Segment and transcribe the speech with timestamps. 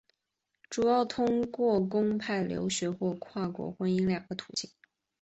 [0.67, 4.71] 主要通过公派留学或跨国婚姻两个途径。